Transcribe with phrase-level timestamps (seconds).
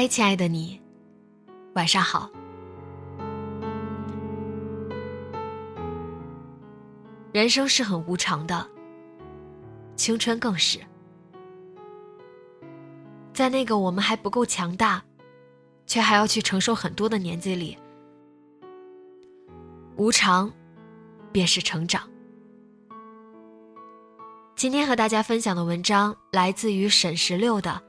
[0.00, 0.80] 嗨，亲爱的你，
[1.74, 2.30] 晚上好。
[7.32, 8.64] 人生是很无常的，
[9.96, 10.78] 青春更是。
[13.34, 15.02] 在那个我们还不够强大，
[15.84, 17.76] 却还要去承受很多的年纪里，
[19.96, 20.48] 无常
[21.32, 22.08] 便是成长。
[24.54, 27.87] 今天和大家分享的文章来自于沈十六的。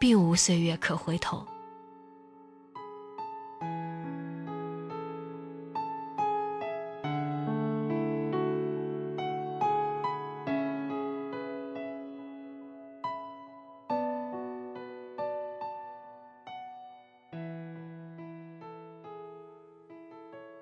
[0.00, 1.46] 并无岁月可回头。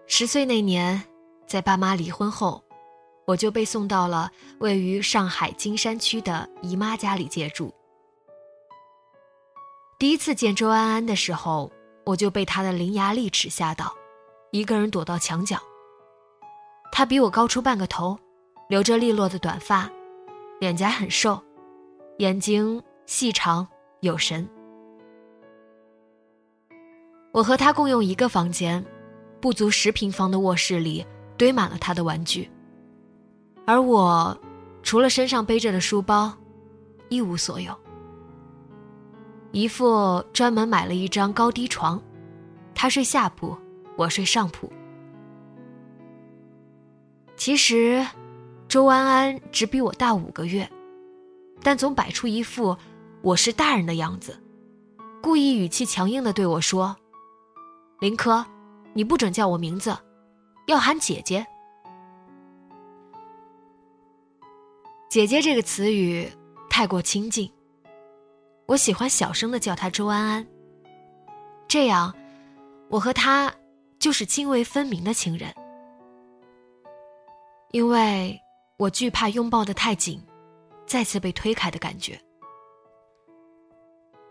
[0.09, 1.00] 十岁那年，
[1.47, 2.65] 在爸妈离婚后，
[3.25, 7.72] 我就被送到了位于上海金山区的姨妈家里借住。
[9.98, 11.72] 第一次见周安安的时候，
[12.06, 13.92] 我就被她的伶牙俐齿吓到，
[14.53, 15.59] 一个人躲到墙角。
[16.92, 18.16] 她比我高出半个头，
[18.69, 19.91] 留着利落的短发，
[20.60, 21.42] 脸颊很瘦，
[22.19, 23.66] 眼睛细长
[23.98, 24.48] 有神。
[27.32, 28.87] 我和她共用一个房间，
[29.41, 31.04] 不足十平方的卧室里
[31.37, 32.48] 堆满了她的玩具，
[33.66, 34.38] 而我，
[34.84, 36.32] 除了身上背着的书包，
[37.08, 37.76] 一无所有。
[39.58, 42.00] 姨父专门买了一张高低床，
[42.76, 43.58] 他睡下铺，
[43.96, 44.72] 我睡上铺。
[47.36, 48.06] 其实，
[48.69, 50.70] 周安安只比我大五个月，
[51.60, 52.76] 但总摆出一副
[53.20, 54.41] 我是大人的样子，
[55.20, 56.96] 故意语气强硬的对我说
[57.98, 58.46] ：“林科，
[58.92, 59.98] 你不准叫我名字，
[60.69, 61.44] 要喊姐姐。”
[65.10, 66.30] 姐姐这个词语
[66.70, 67.50] 太过亲近。
[68.69, 70.47] 我喜欢小声的叫他周安安。
[71.67, 72.15] 这样，
[72.91, 73.51] 我和他
[73.99, 75.51] 就是泾渭分明的情人。
[77.71, 78.39] 因为
[78.77, 80.23] 我惧怕拥抱的太紧，
[80.87, 82.21] 再次被推开的感觉。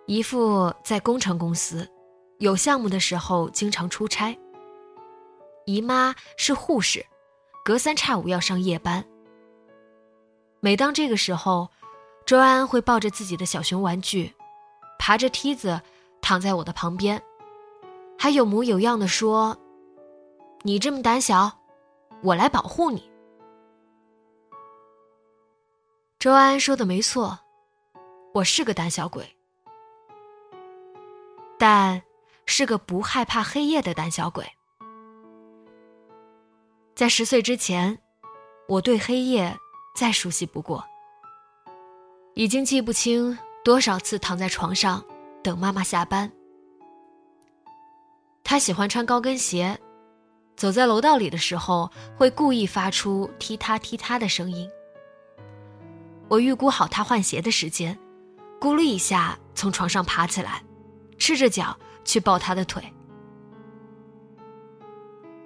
[0.05, 1.89] 姨父在工程公司，
[2.37, 4.37] 有项目的时候经常出差。
[5.65, 7.03] 姨妈是护士，
[7.65, 9.03] 隔三差五要上夜班。
[10.59, 11.69] 每当这个时候，
[12.27, 14.35] 周安会抱着自己的小熊玩具，
[14.99, 15.81] 爬着梯子
[16.21, 17.23] 躺在我的旁边，
[18.19, 19.57] 还有模有样的说
[20.63, 21.59] ：“你这么胆小，
[22.21, 23.09] 我来保护你。”
[26.19, 27.39] 周安说的没错，
[28.33, 29.37] 我是个胆小鬼，
[31.57, 32.01] 但
[32.45, 34.45] 是个不害怕黑夜的胆小鬼。
[36.93, 37.97] 在十岁之前，
[38.67, 39.57] 我对黑夜
[39.95, 40.83] 再熟悉不过。
[42.37, 43.35] 已经记不清
[43.65, 45.03] 多少次躺在床上
[45.43, 46.31] 等妈妈下班。
[48.43, 49.75] 他喜欢穿高跟鞋，
[50.55, 54.69] 走在楼道里的时候会故意发出踢踏踢踏的声音。
[56.27, 57.97] 我预估好他换鞋的时间，
[58.61, 60.61] 咕噜一下从床上爬起来，
[61.17, 61.75] 赤着脚
[62.05, 62.83] 去抱他的腿。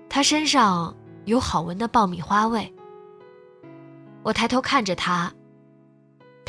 [0.09, 2.69] 他身上有好闻的爆米花味。
[4.23, 5.33] 我抬头看着他。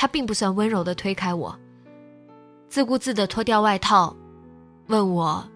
[0.02, 1.56] 他并不算温柔的推开我，
[2.68, 4.16] 自顾自的脱掉外套，
[4.88, 5.48] 问我：“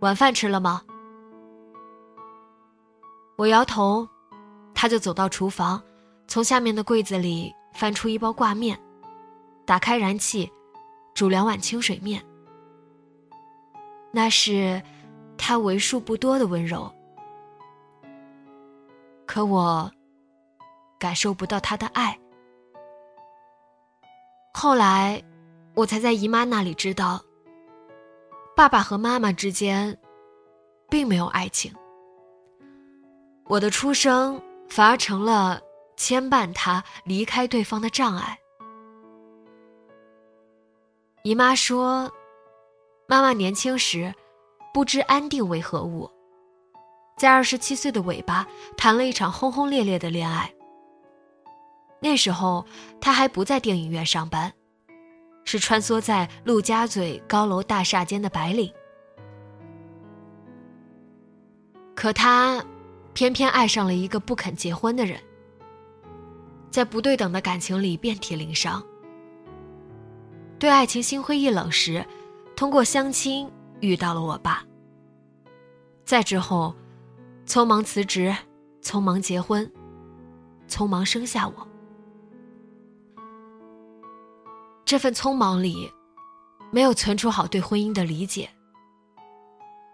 [0.00, 0.82] 晚饭吃了吗？”
[3.38, 4.06] 我摇头，
[4.74, 5.82] 他就走到厨房，
[6.26, 8.78] 从下面的柜子里翻出一包挂面，
[9.64, 10.52] 打开燃气，
[11.14, 12.22] 煮两碗清水面。
[14.12, 14.82] 那是
[15.38, 16.92] 他为数不多的温柔，
[19.24, 19.90] 可我
[20.98, 22.14] 感受不到他的爱。
[24.60, 25.22] 后来，
[25.76, 27.22] 我才在姨妈那里知道，
[28.56, 29.96] 爸爸和妈妈之间
[30.90, 31.72] 并没有爱情。
[33.46, 35.60] 我的出生反而成了
[35.96, 38.36] 牵绊他离开对方的障碍。
[41.22, 42.10] 姨妈说，
[43.06, 44.12] 妈妈年轻时
[44.74, 46.10] 不知安定为何物，
[47.16, 48.44] 在二十七岁的尾巴
[48.76, 50.52] 谈了一场轰轰烈烈的恋爱。
[52.00, 52.64] 那时候，
[53.00, 54.52] 他还不在电影院上班，
[55.44, 58.72] 是穿梭在陆家嘴高楼大厦间的白领。
[61.96, 62.64] 可他，
[63.12, 65.20] 偏偏爱上了一个不肯结婚的人，
[66.70, 68.80] 在不对等的感情里遍体鳞伤。
[70.60, 72.06] 对爱情心灰意冷时，
[72.54, 73.50] 通过相亲
[73.80, 74.64] 遇到了我爸。
[76.04, 76.74] 再之后，
[77.46, 78.32] 匆忙辞职，
[78.80, 79.68] 匆忙结婚，
[80.68, 81.67] 匆忙生下我。
[84.88, 85.92] 这份匆忙里，
[86.70, 88.48] 没有存储好对婚姻的理解，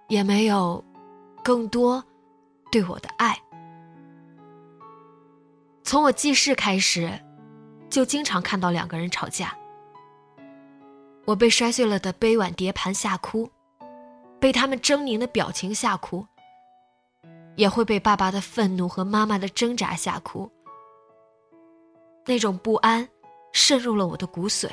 [0.06, 0.84] 也没有
[1.42, 2.00] 更多
[2.70, 3.36] 对我的爱。
[5.82, 7.10] 从我记事开始，
[7.90, 9.52] 就经常看到两个人吵架。
[11.24, 13.50] 我被摔碎了的杯碗碟盘吓哭，
[14.38, 16.24] 被他们狰狞的表情吓哭，
[17.56, 20.48] 也会被爸爸的愤怒和妈妈的挣扎吓哭。
[22.24, 23.08] 那种不安
[23.52, 24.70] 渗入了我的骨髓。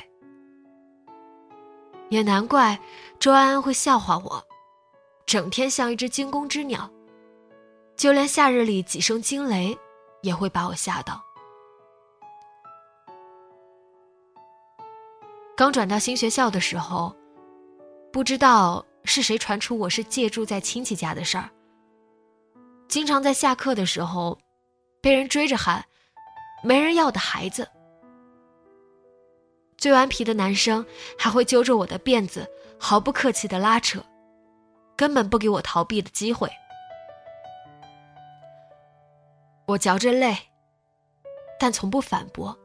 [2.12, 2.78] 也难怪
[3.20, 4.46] 周安安会笑话我，
[5.26, 6.92] 整天像一只惊弓之鸟，
[7.96, 9.76] 就连夏日里几声惊雷，
[10.22, 11.24] 也会把我吓到。
[15.56, 17.16] 刚转到新学校的时候，
[18.12, 21.50] 不知道是谁传出我是借住在亲戚家的事儿，
[22.90, 24.38] 经常在下课的时候，
[25.00, 25.82] 被人追着喊
[26.62, 27.66] “没人要的孩子”。
[29.82, 30.86] 最顽皮的男生
[31.18, 32.48] 还会揪着我的辫子，
[32.80, 34.00] 毫不客气的拉扯，
[34.96, 36.48] 根本不给我逃避的机会。
[39.66, 40.38] 我嚼着泪，
[41.60, 42.56] 但从不反驳。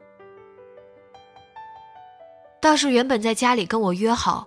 [2.61, 4.45] 倒是原本在家里跟我约好，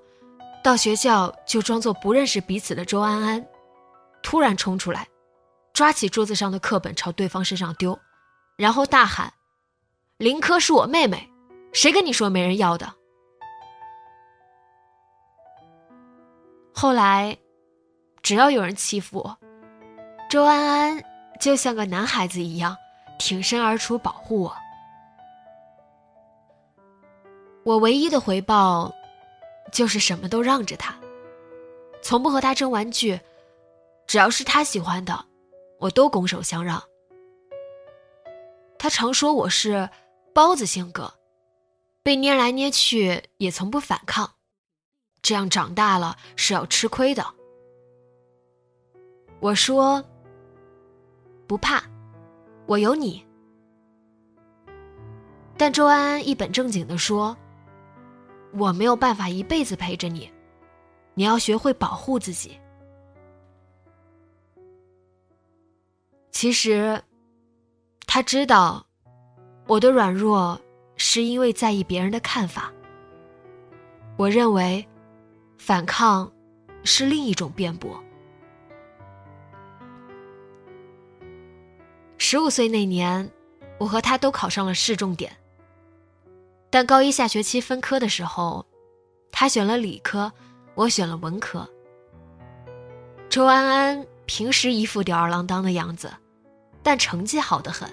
[0.63, 3.45] 到学校就装作不认识彼此的周安安，
[4.23, 5.09] 突然冲出来，
[5.73, 7.99] 抓起桌子上的课本朝对方身上丢，
[8.57, 9.33] 然后大喊
[10.19, 11.29] ：“林科是我妹妹。”
[11.73, 12.93] 谁跟你说没人要的？
[16.73, 17.37] 后来，
[18.23, 19.39] 只要有人欺负我，
[20.29, 21.05] 周安安
[21.39, 22.77] 就像个男孩子一样
[23.19, 24.57] 挺身而出保护我。
[27.65, 28.93] 我唯一的回报，
[29.71, 30.99] 就是什么都让着他，
[32.03, 33.21] 从不和他争玩具，
[34.07, 35.27] 只要是他喜欢的，
[35.79, 36.83] 我都拱手相让。
[38.79, 39.89] 他常说我是
[40.35, 41.13] 包子性格。
[42.03, 44.37] 被捏来捏去也从不反抗，
[45.21, 47.23] 这样长大了是要吃亏的。
[49.39, 50.03] 我说
[51.47, 51.83] 不怕，
[52.67, 53.23] 我有你。
[55.59, 57.37] 但周安安一本正经的说
[58.57, 60.33] ：“我没有办法一辈子陪着你，
[61.13, 62.59] 你要学会保护自己。”
[66.33, 67.03] 其实，
[68.07, 68.87] 他知道
[69.67, 70.59] 我的软弱。
[71.03, 72.71] 是因为在意别人的看法。
[74.19, 74.87] 我认为，
[75.57, 76.31] 反抗
[76.85, 77.99] 是另一种辩驳。
[82.19, 83.31] 十五岁那年，
[83.79, 85.35] 我和他都考上了市重点。
[86.69, 88.67] 但高一下学期分科的时候，
[89.33, 90.31] 他选了理科，
[90.75, 91.67] 我选了文科。
[93.31, 96.13] 周安安平时一副吊儿郎当的样子，
[96.83, 97.89] 但成绩好得很。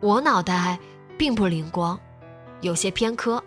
[0.00, 0.78] 我脑袋。
[1.20, 2.00] 并不灵光，
[2.62, 3.44] 有些偏科。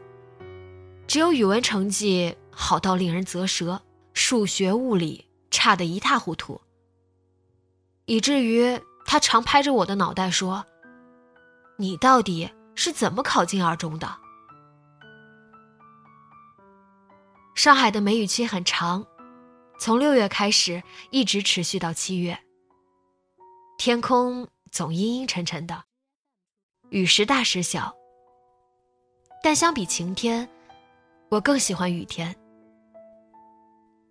[1.08, 3.82] 只有语文成绩好到令人啧舌，
[4.14, 6.62] 数学、物理差得一塌糊涂，
[8.06, 10.64] 以至于他常拍着我的脑袋说
[11.80, 14.18] ：“你到底是怎么考进二中的？”
[17.56, 19.04] 上海的梅雨期很长，
[19.80, 22.38] 从六月开始，一直持续到七月。
[23.80, 25.86] 天空总阴阴沉沉的。
[26.94, 27.92] 雨时大时小，
[29.42, 30.48] 但相比晴天，
[31.30, 32.36] 我更喜欢雨天。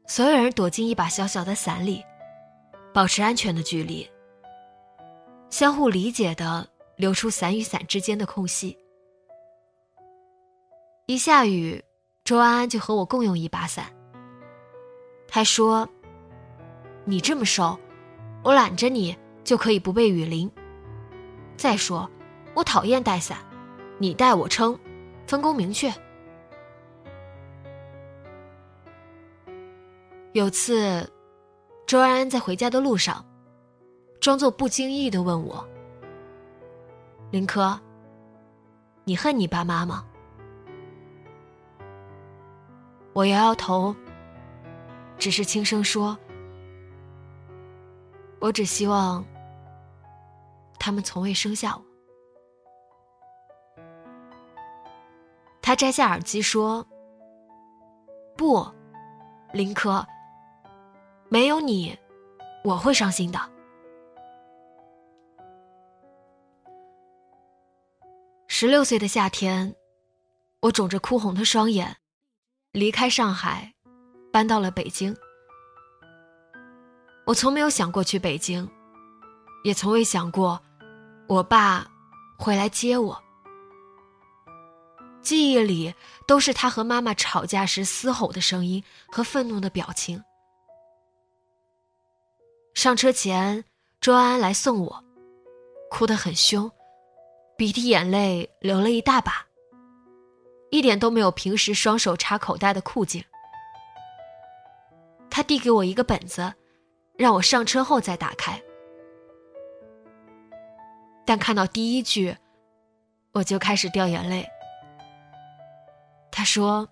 [0.08, 2.04] 所有人躲进一把小小的伞里，
[2.92, 4.10] 保持安全的距离，
[5.48, 8.76] 相互理解的留出伞与伞之间的空隙。
[11.06, 11.80] 一下雨，
[12.24, 13.94] 周安安就和我共用一把伞。
[15.28, 15.88] 他说
[17.06, 17.78] ：“你这么瘦，
[18.42, 20.50] 我揽着你就可以不被雨淋。
[21.56, 22.10] 再说，
[22.54, 23.38] 我讨厌带伞，
[23.98, 24.78] 你带我撑，
[25.26, 25.90] 分工明确。
[30.32, 31.10] 有次，
[31.86, 33.24] 周安安在回家的路上，
[34.20, 35.66] 装作不经意的问我
[37.30, 37.78] ：“林科，
[39.04, 40.06] 你恨你爸妈吗？”
[43.14, 43.94] 我摇摇头，
[45.18, 46.16] 只是轻声说
[48.40, 49.22] ：“我只希望
[50.78, 51.84] 他们从未生下我。”
[55.62, 56.84] 他摘下耳机说
[58.36, 58.66] ：“不，
[59.52, 60.04] 林科。”
[61.30, 61.98] 没有你，
[62.62, 63.38] 我会伤心的。
[68.48, 69.74] 十六岁的夏天，
[70.60, 71.96] 我肿着哭红的双眼，
[72.72, 73.72] 离开上海，
[74.30, 75.16] 搬到了北京。
[77.24, 78.68] 我从没有想过去北京，
[79.64, 80.60] 也从未想过
[81.28, 81.86] 我爸
[82.36, 83.18] 会来接我。
[85.22, 85.94] 记忆里
[86.26, 90.22] 都是他和妈妈吵架时嘶吼的声音和愤怒的表情。
[92.74, 93.64] 上车前，
[94.00, 95.04] 周安来送我，
[95.90, 96.70] 哭得很凶，
[97.56, 99.46] 鼻涕眼泪流了一大把，
[100.70, 103.24] 一点都没有平时双手插口袋的酷劲。
[105.30, 106.52] 他递给我一个本子，
[107.16, 108.60] 让我上车后再打开，
[111.24, 112.36] 但看到第一句，
[113.32, 114.46] 我就开始掉眼泪。
[116.32, 116.88] 他说：“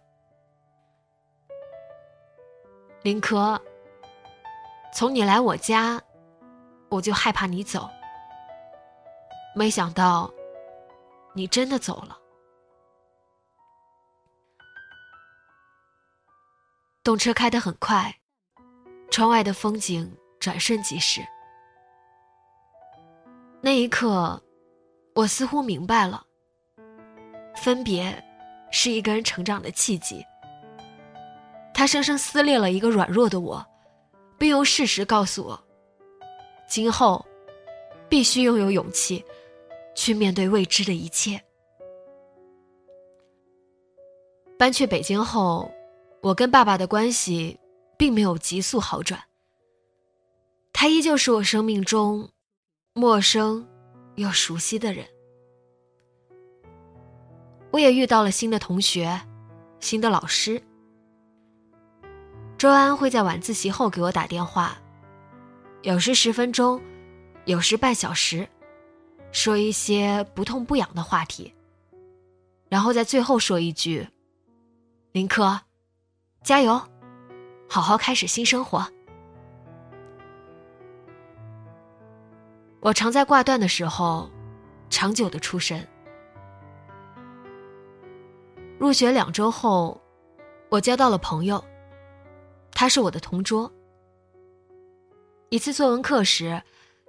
[3.02, 3.61] 林科。”
[4.92, 6.02] 从你来我家，
[6.88, 7.88] 我就害怕你走。
[9.54, 10.28] 没想到，
[11.32, 12.18] 你真的走了。
[17.04, 18.12] 动车开得很快，
[19.12, 21.20] 窗外的风景转瞬即逝。
[23.61, 24.42] 那一刻，
[25.14, 26.26] 我似乎明白了，
[27.54, 28.23] 分别
[28.70, 30.24] 是一个人成长的契机。
[31.74, 33.66] 他生生撕裂了一个软弱的我。
[34.38, 35.62] 并用事实告诉我，
[36.66, 37.22] 今后
[38.08, 39.22] 必须拥有勇气，
[39.94, 41.38] 去面对未知的一切。
[44.58, 45.70] 搬去北京后，
[46.22, 47.60] 我跟爸爸的关系
[47.98, 49.22] 并没有急速好转。
[50.72, 52.26] 他依旧是我生命中
[52.94, 53.68] 陌生
[54.14, 55.06] 又熟悉的人。
[57.70, 59.20] 我也遇到了新的同学，
[59.78, 60.60] 新的老师。
[62.58, 64.76] 周安会在晚自习后给我打电话，
[65.82, 66.80] 有时十分钟，
[67.44, 68.46] 有时半小时，
[69.32, 71.54] 说一些不痛不痒的话题，
[72.68, 74.06] 然后在最后说一句
[75.12, 75.60] ：“林科，
[76.42, 76.80] 加油，
[77.68, 78.86] 好好开始新生活。”
[82.80, 84.28] 我常在挂断的时候，
[84.90, 85.86] 长久的出神。
[88.80, 90.00] 入学两周后，
[90.70, 91.62] 我交到了朋友。
[92.72, 93.70] 他是我的同桌。
[95.50, 96.62] 一次作文课时，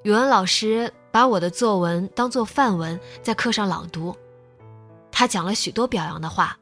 [0.04, 4.14] 语文老师把我的作文当做范文在课上朗读，
[5.14, 6.60] 他讲了许多表扬的话，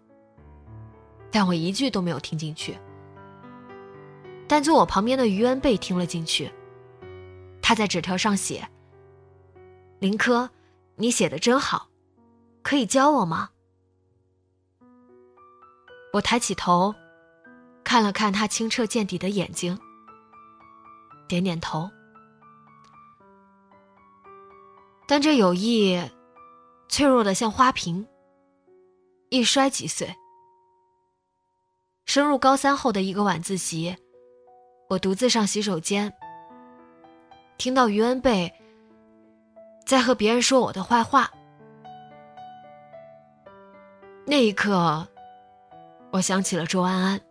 [1.31, 2.77] 但我一句都没有听进去。
[4.47, 6.51] 但坐我旁边的于恩贝听了进去，
[7.63, 8.69] 他在纸条上写
[9.97, 10.51] ：“林科，
[10.97, 11.87] 你写的真好，
[12.61, 13.49] 可以教我吗？”
[16.11, 16.93] 我抬起头。
[17.83, 19.75] 看了看他清澈见底的眼睛，
[21.27, 21.89] 点点头。
[25.07, 25.99] 但这友谊
[26.87, 28.07] 脆弱的像花瓶，
[29.29, 30.15] 一摔即碎。
[32.05, 33.97] 升入高三后的一个晚自习，
[34.87, 36.13] 我独自上洗手间，
[37.57, 38.53] 听到于恩贝
[39.83, 41.31] 在和别人说我的坏话。
[44.27, 45.07] 那一刻，
[46.11, 47.21] 我想起了周安安。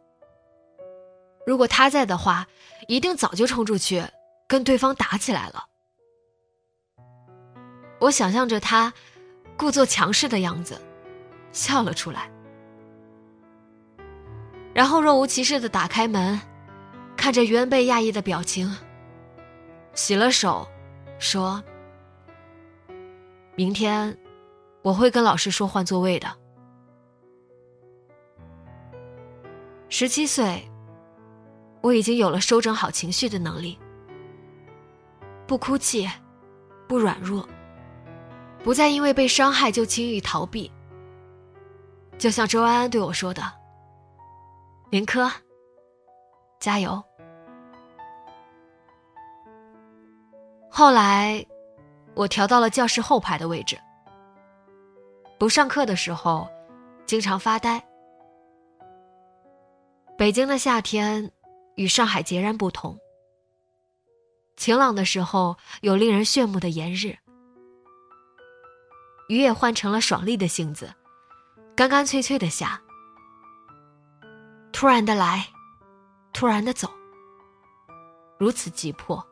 [1.47, 2.47] 如果他在的话，
[2.87, 4.05] 一定早就冲出去
[4.47, 5.65] 跟对方打起来了。
[8.01, 8.93] 我想象着他
[9.57, 10.81] 故作强势的样子，
[11.51, 12.31] 笑了出来，
[14.73, 16.41] 然后若无其事的打开门，
[17.17, 18.73] 看着原被讶异的表情，
[19.95, 20.69] 洗了手，
[21.19, 21.61] 说
[23.57, 24.17] ：“明天
[24.83, 26.29] 我会跟老师说换座位的。”
[29.89, 30.69] 十七岁。
[31.81, 33.79] 我已经有了收整好情绪的能力，
[35.47, 36.11] 不哭泣，
[36.89, 37.49] 不软弱，
[38.65, 40.71] 不再因为被伤害就轻易逃避。
[42.19, 43.41] 就像周安安对我说的
[44.91, 45.31] ：“林科，
[46.59, 47.01] 加油。”
[50.69, 51.47] 后来，
[52.15, 53.79] 我调到了教室后排的位置。
[55.39, 56.49] 不上课的时候，
[57.07, 57.81] 经常发呆。
[60.19, 61.31] 北京的夏天
[61.77, 62.99] 与上海截然不同。
[64.57, 67.17] 晴朗的时候有令人炫目的炎日，
[69.29, 70.93] 雨也换成了爽利的性子，
[71.77, 72.83] 干干脆脆的下。
[74.73, 75.47] 突然的来，
[76.33, 76.91] 突然的走，
[78.41, 79.25] 如此急迫。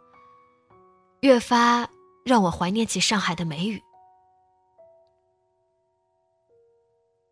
[1.22, 1.88] 越发
[2.24, 3.82] 让我怀念起上海的梅雨，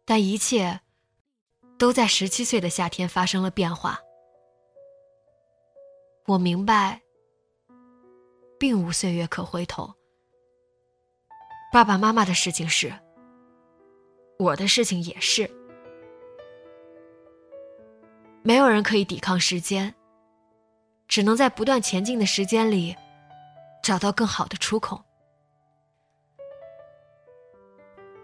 [0.04, 0.80] 但一切
[1.78, 3.99] 都在十七岁的夏天发生了变化。
[6.26, 7.02] 我明白，
[8.59, 9.93] 并无岁月可回头。
[11.73, 12.93] 爸爸妈妈的事情是，
[14.38, 15.50] 我的事情也是，
[18.43, 19.95] 没有人可以抵抗时间，
[21.09, 22.97] 只能在不断前进的时间里。
[23.83, 25.04] 找到更好的出口。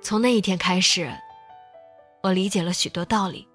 [0.01, 1.13] 从那一天开始，
[2.23, 3.49] 我理解了许多道理。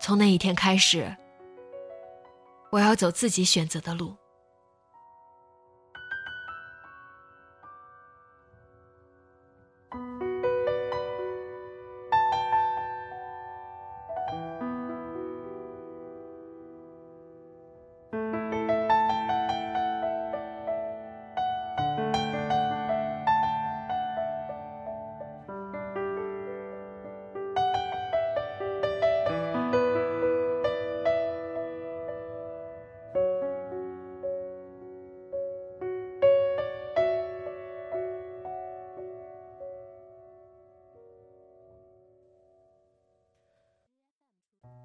[0.00, 1.14] 从那一天开始，
[2.70, 4.16] 我要走自己选择的路。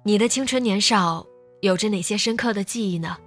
[0.06, 1.26] 你的青春年少
[1.62, 3.18] 有着哪些深刻的记忆呢？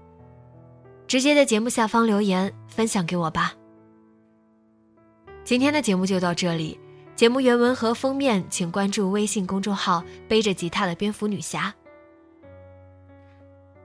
[1.07, 3.53] 直接在节目下方留言分享给我吧。
[5.43, 6.79] 今天的节目就到这里，
[7.17, 11.75] 节目原文和封面请关注微信公众号“背着吉他的蝙蝠女侠”。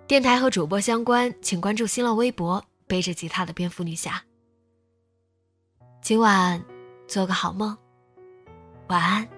[0.07, 4.23] 电台和主播相关，请关注新浪微博“背着吉他的蝙蝠女侠”。
[6.01, 6.65] 今晚
[7.09, 7.77] 做个好梦，
[8.87, 9.34] 晚安。